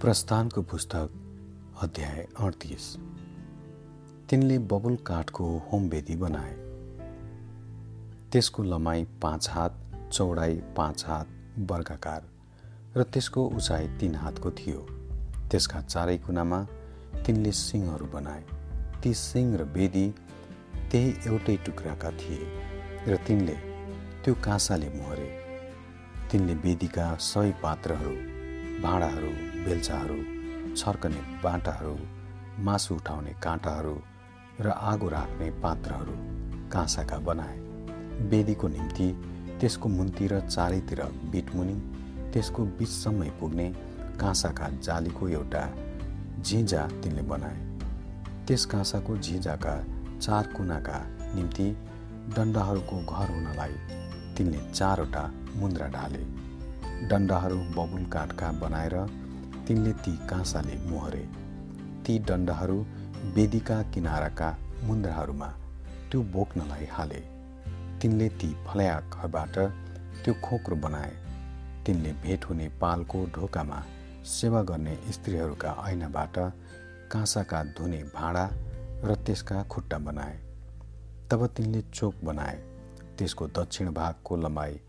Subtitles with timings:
[0.00, 1.10] प्रस्थानको पुस्तक
[1.82, 2.96] अध्याय अडतिस।
[4.30, 6.54] तिनले बबुल काठको होमवेदी बनाए।
[8.32, 9.76] त्यसको लमाइ पाँच हात
[10.12, 11.26] चौडाइ पाँच हात
[11.58, 12.22] वर्गाकार
[12.96, 14.80] र त्यसको उचाइ तिन हातको थियो।
[15.50, 16.64] त्यसका चारै कुनामा
[17.26, 18.44] तिनले सिंहहरू बनाए।
[19.02, 20.08] ती सिंह र बेदी
[20.90, 22.50] त्यही एउटै टुक्राका थिए
[23.06, 23.54] र तिनले
[24.24, 25.30] त्यो काँसाले मोहरे।
[26.32, 28.29] तिनले बेदीका सबै पात्रहरू
[28.82, 29.30] भाँडाहरू
[29.64, 30.16] बेल्चाहरू
[30.76, 31.96] छर्कने बाटाहरू
[32.64, 33.96] मासु उठाउने काँटाहरू
[34.60, 36.14] र आगो राख्ने पात्रहरू
[36.72, 37.58] काँसाका बनाए।
[38.30, 39.08] बेदीको निम्ति
[39.60, 41.76] त्यसको मुन्ती र चारैतिर बिटमुनि
[42.32, 43.68] त्यसको बिचसम्मै पुग्ने
[44.20, 45.64] काँसाका जालीको एउटा
[46.42, 47.58] झिझा तिनले बनाए।
[48.46, 49.74] त्यस काँसाको झिझाका
[50.18, 50.98] चार कुनाका
[51.34, 51.70] निम्ति
[52.36, 53.74] डन्डाहरूको घर हुनलाई
[54.36, 56.24] तिनले चारवटा मुन्द्रा ढाले।
[57.08, 58.94] डन्डाहरू बबुल काठका बनाएर
[59.68, 61.24] तिनले ती काँसाले मोहरे।
[62.04, 62.76] ती डन्डाहरू
[63.34, 65.46] बेदीका किनाराका मुन्द्राहरूमा
[66.10, 67.20] त्यो बोक्नलाई हाले।
[68.00, 69.58] तिनले ती फल्याकहरूबाट
[70.24, 71.12] त्यो खोक्रो बनाए।
[71.86, 73.82] तिनले भेट हुने पालको ढोकामा
[74.26, 76.38] सेवा गर्ने स्त्रीहरूका ऐनाबाट
[77.12, 78.50] काँसाका धुने भाँडा
[79.04, 80.36] र त्यसका खुट्टा बनाए।
[81.30, 82.56] तब तिनले चोक बनाए।
[83.18, 84.80] त्यसको दक्षिण भागको लम्बाइ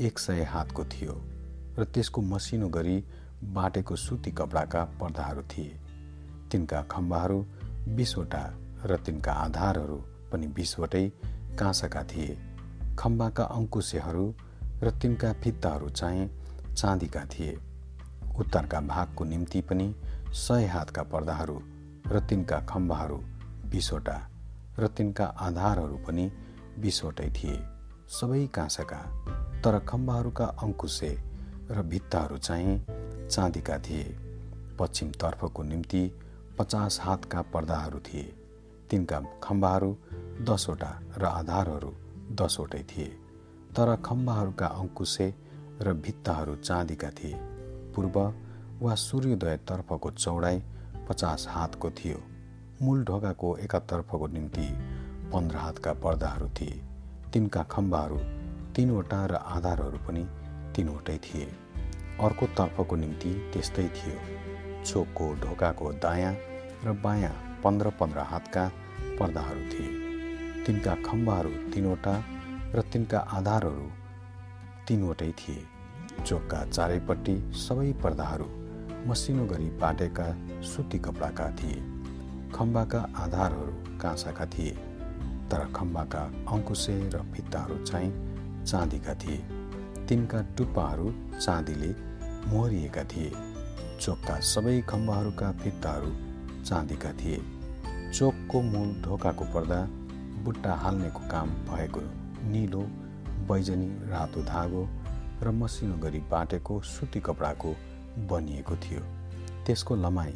[0.00, 1.22] एक सय हातको थियो।
[1.78, 3.04] र त्यसको मसिनो गरी
[3.44, 5.78] बाटेको सुती कपडाका पर्दाहरू थिए।
[6.50, 7.46] तिनका खम्बाहरू
[7.88, 8.42] बिसवटा
[8.84, 9.96] र तिनका आधारहरू
[10.32, 11.08] पनि बिसवटै
[11.58, 12.38] काँसाका थिए।
[12.98, 14.34] खम्बाका अङ्कुशेहरू
[14.82, 16.30] र तिनका फित्ताहरू चाहिँ
[16.74, 17.58] चाँदीका थिए।
[18.38, 19.94] उत्तरका भागको निम्ति पनि
[20.34, 21.56] सय हातका पर्दाहरू
[22.06, 23.16] र तिनका खम्बाहरू
[23.70, 24.18] बिसवटा
[24.78, 26.30] र तिनका आधारहरू पनि
[26.78, 27.58] बिसवटै थिए।
[28.10, 29.00] सबै काँसाका
[29.64, 31.29] तर खम्बाहरूका अङ्कुशे
[31.70, 32.86] र भित्ताहरू चाहिँ
[33.28, 34.16] चाँदीका थिए।
[34.78, 36.12] पश्चिमतर्फको निम्ति
[36.58, 38.34] पचास हातका पर्दाहरू थिए।
[38.90, 39.96] तिनका खम्बाहरू
[40.40, 41.94] दसवटा र आधारहरू
[42.32, 43.06] दसवटै थिए।
[43.76, 45.34] तर खम्बाहरूका अङ्कुशे
[45.80, 47.34] र भित्ताहरू चाँदीका थिए।
[47.94, 48.34] पूर्व
[48.80, 50.62] वा सूर्योदयतर्फको चौडाइ
[51.08, 52.18] पचास हातको थियो।
[52.82, 54.68] मूल ढोकाको एकातर्फको निम्ति
[55.32, 56.82] पन्ध्र हातका पर्दाहरू थिए।
[57.32, 58.18] तिनका खम्बाहरू
[58.74, 60.26] तिनवटा र आधारहरू पनि
[60.76, 61.52] तिनवटै थिए।
[62.20, 64.16] अर्को तर्फको निम्ति त्यस्तै थियो।
[64.84, 66.34] चोकको ढोकाको दायाँ
[66.84, 68.64] र बायाँ पन्ध्र पन्ध्र हातका
[69.18, 69.90] पर्दाहरू थिए।
[70.64, 72.14] तिनका खम्बाहरू तिनवटा
[72.74, 73.86] र तिनका आधारहरू
[74.88, 75.62] तिनवटै थिए।
[76.26, 78.48] चोकका चारैपट्टि सबै पर्दाहरू
[79.06, 80.26] मसिनो गरी पाटेका
[80.62, 81.80] सुती कपडाका थिए।
[82.52, 84.76] खम्बाका आधारहरू काँसाका थिए।
[85.50, 88.12] तर खम्बाका अङ्कुशे र फित्ताहरू चाहिँ
[88.64, 89.38] चाँदीका थिए।
[90.08, 92.09] तिनका टुप्पाहरू चाँदीले
[92.46, 93.30] मोहरिएका थिए।
[94.00, 96.10] चोकका सबै खम्बाहरूका फित्ताहरू
[96.64, 97.40] चाँदीका थिए।
[98.12, 99.80] चोकको मूल ढोकाको पर्दा
[100.44, 102.00] बुट्टा हाल्नेको काम भएको
[102.50, 102.80] निलो
[103.48, 104.88] बैजनी रातो धागो
[105.42, 107.74] र मसिनो गरी बाटेको सुती कपडाको
[108.28, 109.00] बनिएको थियो।
[109.66, 110.32] त्यसको लमाइ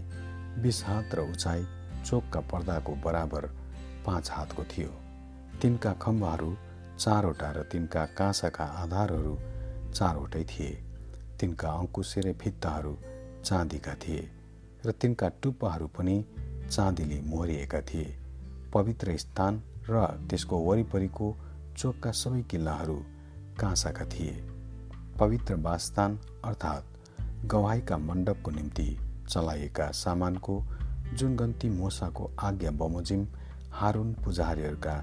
[0.63, 1.67] बिस हात र उचाइ
[2.07, 3.47] चोकका पर्दाको बराबर
[4.07, 4.89] पाँच हातको थियो।
[5.63, 6.57] तिनका खम्बाहरू
[6.99, 9.39] चारवटा र तिनका काँसाका आधारहरू
[9.95, 10.73] चारवटै थिए।
[11.45, 12.97] तिनका अङ्कुशे र भित्ताहरू
[13.45, 14.21] चाँदीका थिए
[14.87, 16.25] र तिनका टुप्पाहरू पनि
[16.71, 18.17] चाँदीले मोहरिएका थिए।
[18.75, 19.61] पवित्र स्थान
[19.91, 21.37] र त्यसको वरिपरिको
[21.77, 22.97] चोकका सबै किल्लाहरू
[23.61, 24.33] काँसाका थिए।
[25.21, 28.89] पवित्र वासस्थान अर्थात् गवाईका मण्डपको निम्ति
[29.29, 30.63] चलाइएका सामानको
[31.15, 33.27] जुन गन्ती मोसाको आज्ञा बमोजिम
[33.73, 34.97] हारुन पुजारीहरूका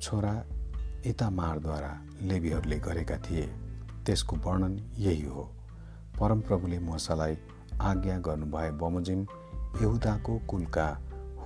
[0.00, 0.44] छोरा
[1.06, 1.92] इतामारद्वारा
[2.22, 3.46] लेबीहरूले गरेका थिए।
[4.06, 5.52] त्यसको वर्णन यही हो।
[6.20, 7.36] परमप्रभुले मोसालाई
[7.80, 9.26] आज्ञा गर्नुभए बमोजिम
[9.82, 10.86] यहुदाको कुलका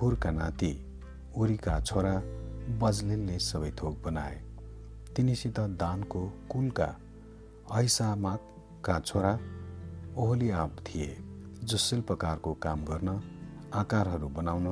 [0.01, 0.73] हुरका नाति
[1.37, 2.13] उरीका छोरा
[2.79, 4.41] बजलेलले सबै थोक बनाए।
[5.15, 6.21] तिनीसित दानको
[6.51, 6.87] कुलका
[7.75, 9.39] ऐसामाकका छोरा
[10.17, 11.17] ओहलियाब थिए
[11.63, 13.21] जो शिल्पकारको काम गर्न
[13.73, 14.67] आकारहरू बनाउन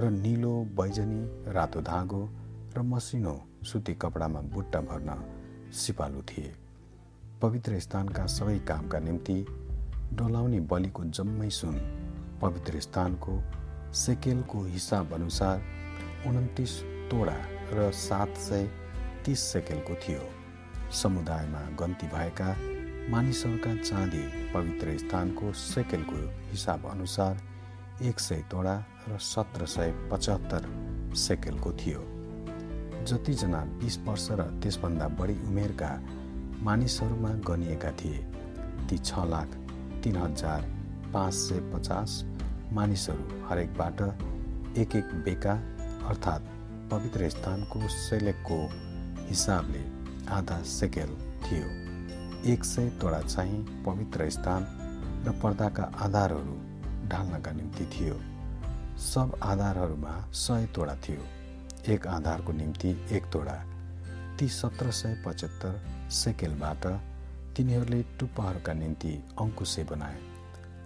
[0.00, 2.22] र निलो बैजनी रातो धागो
[2.76, 3.34] र मसिनो
[3.64, 5.10] सुती कपडामा बुट्टा भर्न
[5.72, 6.54] सिपालु थिए।
[7.42, 9.34] पवित्र स्थानका सबै कामका निम्ति
[10.12, 11.74] डोलाउने बलिको जम्मै सुन।
[12.42, 13.32] पवित्र स्थानको
[13.94, 15.60] सेकेलको हिसाब अनुसार
[16.26, 16.78] उन्तिस
[17.10, 17.36] तोडा
[17.72, 18.64] र सात सय
[19.24, 20.22] तिस सेकेलको थियो।
[20.92, 22.56] समुदायमा गन्ती भएका
[23.10, 24.24] मानिसहरूका चाँदी
[24.54, 27.42] पवित्र स्थानको सेकेलको हिसाब अनुसार
[28.02, 28.76] एक सय तोडा
[29.08, 30.72] र सत्र सय पचहत्तर
[31.28, 32.00] सेकेलको थियो।
[33.04, 35.98] जतिजना बिस वर्ष र त्यसभन्दा बढी उमेरका
[36.62, 38.18] मानिसहरूमा गनिएका थिए।
[38.90, 39.48] ती छ लाख
[40.04, 40.62] तिन हजार
[41.14, 42.24] पाँच सय पचास
[42.72, 44.00] मानिसहरू हरेकबाट
[44.78, 45.52] एक एक बेका
[46.08, 46.42] अर्थात्
[46.90, 48.58] पवित्र स्थानको सेलेकको
[49.28, 49.84] हिसाबले
[50.30, 51.68] आधा सेकेल थियो।
[52.52, 54.66] एक सय तोडा चाहिँ पवित्र स्थान
[55.26, 56.56] र पर्दाका आधारहरू
[57.08, 58.20] ढाल्नका निम्ति थियो।
[58.98, 61.22] सब आधारहरूमा सय तोडा थियो।
[61.92, 63.64] एक आधारको निम्ति एक तोडा
[64.38, 66.86] ती सत्र सय पचहत्तर सेकेलबाट
[67.56, 70.18] तिनीहरूले टुप्पाहरूका निम्ति अङ्कुशे बनाए।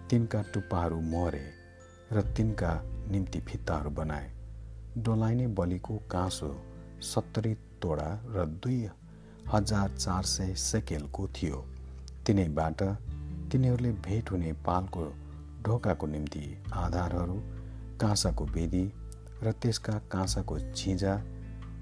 [0.09, 1.43] तिनका टुप्पाहरू मरे
[2.11, 2.71] र तिनका
[3.11, 4.31] निम्ति फित्ताहरू बनाए।
[4.97, 6.49] डोलाइने बलिको काँसो
[7.03, 8.89] सत्तरी तोडा र दुई
[9.53, 11.59] हजार चार सय सेकेलको थियो।
[12.25, 12.83] तिनैबाट
[13.51, 15.03] तिनीहरूले भेट हुने पालको
[15.63, 17.35] ढोकाको निम्ति आधारहरू
[18.01, 18.85] काँसाको बेदी
[19.43, 21.17] र त्यसका काँसाको झिजा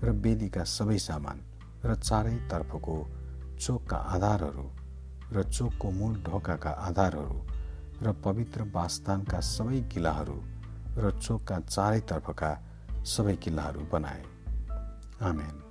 [0.03, 1.45] र बेदीका सबै सामान
[1.85, 3.07] र चारैतर्फको
[3.59, 4.71] चोकका आधारहरू
[5.33, 7.41] र चोकको मूल ढोकाका आधारहरू
[8.01, 10.43] र पवित्र वासस्थानका सबै किल्लाहरू
[10.97, 12.51] र चोकका चारैतर्फका
[13.05, 14.23] सबै किल्लाहरू बनाए।
[15.21, 15.68] आमेन।